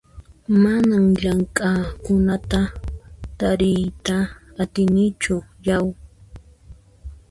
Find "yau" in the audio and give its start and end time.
5.67-5.85